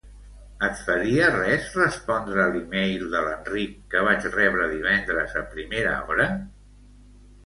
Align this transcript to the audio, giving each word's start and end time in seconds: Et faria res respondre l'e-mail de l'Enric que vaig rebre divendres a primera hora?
Et 0.67 0.79
faria 0.85 1.25
res 1.33 1.65
respondre 1.79 2.45
l'e-mail 2.55 3.05
de 3.11 3.21
l'Enric 3.25 3.75
que 3.91 4.01
vaig 4.07 4.25
rebre 4.37 4.65
divendres 4.71 5.37
a 5.43 5.45
primera 5.53 5.93
hora? 6.07 6.27